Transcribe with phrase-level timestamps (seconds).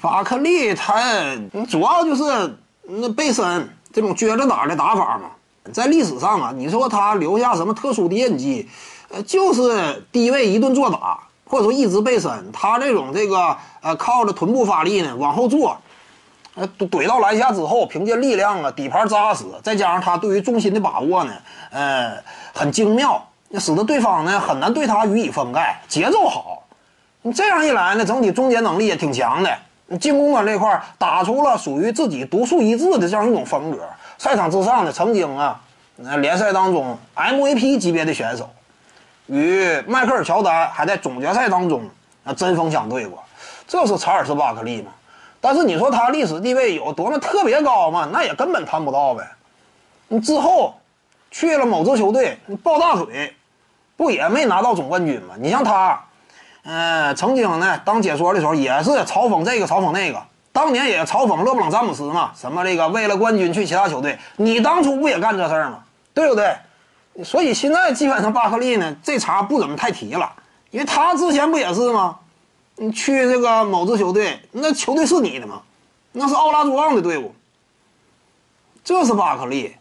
[0.00, 1.00] 法克利他
[1.68, 5.30] 主要就是那背身这种撅着打的打法嘛，
[5.72, 8.68] 在历史上啊，你说他留下什么特殊的印记？
[9.10, 15.76] 呃，就是低位一顿做打，或者说一直背身，他这种这个呃靠着臀部发力呢往后坐，
[16.54, 21.32] 呃怼到篮下之后，凭借力量啊底盘扎实，再加上他对于重心的把握呢，
[21.70, 22.12] 呃
[22.52, 23.26] 很精妙，
[23.58, 26.62] 使得对方呢很难对他予以封盖，节奏好。
[27.22, 29.50] 你这样一来呢，整体终结能力也挺强的。
[29.96, 33.78] 进攻端这块打出了属于自己独树一帜的这样一种风格。
[34.18, 35.58] 赛场之上呢，曾经啊，
[35.96, 38.50] 那联赛当中 MVP 级别的选手，
[39.26, 41.82] 与迈克尔乔丹还在总决赛当中
[42.24, 43.22] 啊针锋相对过。
[43.66, 44.90] 这是查尔斯巴克利嘛？
[45.40, 48.08] 但是你说他历史地位有多么特别高吗？
[48.12, 49.24] 那也根本谈不到呗。
[50.08, 50.74] 你之后
[51.30, 53.32] 去了某支球队，抱大腿，
[53.96, 55.34] 不也没拿到总冠军吗？
[55.38, 55.98] 你像他。
[56.64, 60.22] 嗯，曾经呢，当解说的时候也是嘲讽这个嘲讽那个，
[60.52, 65.84] 当年也嘲讽勒布朗詹姆斯嘛，什么这个为了冠军去其他球队，你当初不也干这事儿吗？
[66.12, 66.54] 对不对？
[67.24, 70.30] 所以现在基本上巴克利呢，这茬不怎么太提了，
[70.70, 72.18] 因为他之前不也是吗？
[72.76, 75.62] 你去这个某支球队，那球队是你的吗？
[76.12, 77.34] 那是奥拉朱旺的队伍，
[78.84, 79.74] 这是巴克利。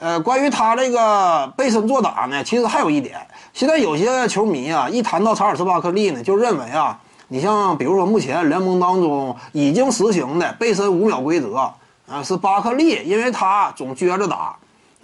[0.00, 3.16] 呃，关于他这个背身做打呢，其实还有一点。
[3.52, 11.72] 现在有些球迷啊，一谈到查尔斯巴克利呢，就认为啊，你像比如说目前联盟当中已经实行的背身五秒规则
[12.08, 14.56] 啊，是巴克利，因为他总撅着打，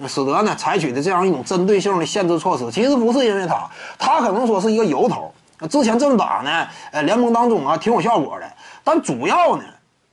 [0.09, 2.69] 使得呢采取的这样一种针对性的限制措施。
[2.73, 5.33] 其实不是因为他，他可能说是一个由头。
[5.71, 8.47] 之前这么打呢，呃，联盟当中啊挺有效果的。
[8.83, 9.63] 但主要呢，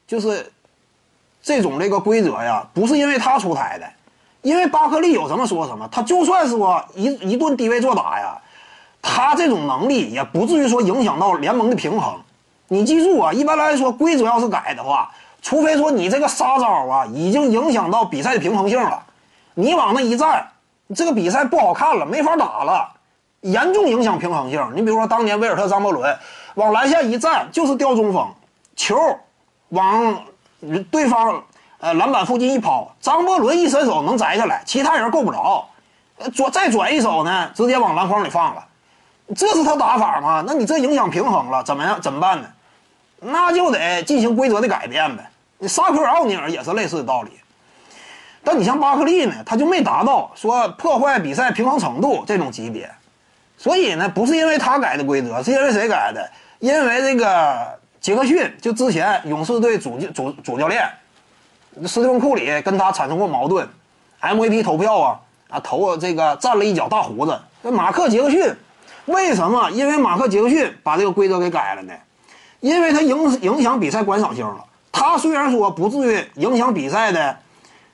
[0.06, 0.52] 就是
[1.41, 3.88] 这种这个规则呀，不是因为他出台的。
[4.41, 8.38] 因为巴克利有什么说什么，他就算说一一顿低位做打呀，
[9.02, 12.13] 他这种能力也不至于说影响到联盟的平衡。
[12.69, 15.09] 你记住啊，一般来说规则要是改的话，
[15.41, 19.03] 除非说你这个杀招啊已经影响到比赛的平衡性了，
[19.55, 20.47] 你往那一站，
[20.95, 22.89] 这个比赛不好看了，没法打了，
[23.41, 24.66] 严重影响平衡性。
[24.75, 26.17] 你比如说当年威尔特张伯伦
[26.56, 28.28] 往篮下一站就是吊中锋，
[28.75, 28.97] 球
[29.69, 30.23] 往
[30.91, 31.44] 对方。
[31.79, 35.67] 呃，篮板附近一抛，张伯伦一伸手能摘下来，其他人够不着。
[36.17, 38.65] 呃，转再转一手呢，直接往篮筐里放了。
[39.35, 40.43] 这是他打法吗？
[40.47, 42.01] 那你这影响平衡了，怎么样？
[42.01, 42.47] 怎么办呢？
[43.19, 45.29] 那就得进行规则的改变呗。
[45.59, 47.31] 你沙克奥尼尔也是类似的道理。
[48.44, 52.89] 但你像巴克利呢，他就没达到说破坏比赛平衡程度这种级别。
[53.55, 56.27] 所以呢，不是因为他改的规则，是因为谁改的？
[56.59, 60.89] 因为这个杰克逊，就之前勇士队主主主教练。
[61.85, 63.67] 斯蒂芬库里跟他产生过矛盾
[64.21, 67.39] ，MVP 投票啊啊投这个占了一脚大胡子。
[67.63, 68.51] 这马克杰克逊
[69.05, 69.69] 为什么？
[69.71, 71.93] 因为马克杰克逊把这个规则给改了呢？
[72.59, 74.63] 因为他影影响比赛观赏性了。
[74.91, 77.38] 他虽然说不至于影响比赛的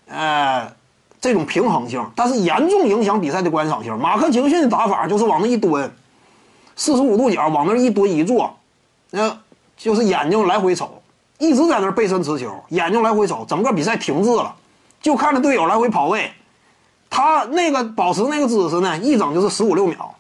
[0.08, 0.72] 呃
[1.20, 3.98] 这种平衡性，但是严重影响比赛的观赏性。
[3.98, 5.92] 马克杰克逊的打法就是往那一蹲，
[6.76, 8.58] 四十五度角往那一蹲一坐，
[9.12, 9.38] 那
[9.76, 11.02] 就是眼睛来回瞅。
[11.44, 14.56] 一直在那背身持球，眼睛来回瞅，整个比赛停滞了，
[15.02, 16.32] 就看着队友来回跑位。
[17.10, 20.16] 他那个保持那个姿势呢，一整就是十五六秒，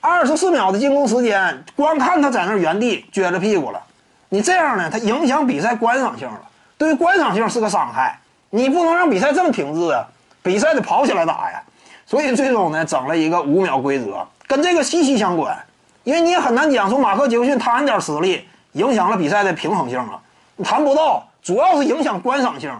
[0.00, 3.80] 二十四秒的进攻时间，光看他在那原地撅着屁股了。
[4.28, 6.40] 你这样呢，他影响比赛观赏性了，
[6.76, 8.18] 对于观赏性是个伤害。
[8.50, 10.04] 你不能让比赛这么停滞啊，
[10.42, 11.62] 比赛得跑起来打呀。
[12.06, 15.56] 所以最终呢，整了一个五秒规则，跟这个息息相关。
[16.02, 20.18] 因为你也很难讲说马克杰克逊他那点实力影响了比赛的平衡性啊。
[20.64, 22.70] 谈不到，主要是影响观赏性。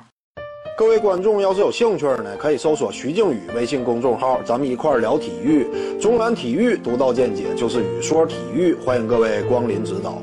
[0.78, 5.66] 各位观众要是有兴趣呢，可以搜索徐静宇微信公众号，咱们一块儿聊体育。
[5.98, 10.22] 中南体育独到见解就是语说体育，欢迎各位光临指导。